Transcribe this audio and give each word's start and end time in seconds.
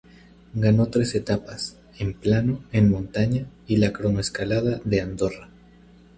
Ganó 0.55 0.87
tres 0.87 1.13
etapas, 1.13 1.77
en 1.99 2.15
plano, 2.15 2.63
en 2.71 2.89
montaña 2.89 3.45
y 3.67 3.77
la 3.77 3.93
cronoescalada 3.93 4.81
de 4.83 4.99
Andorra. 4.99 5.49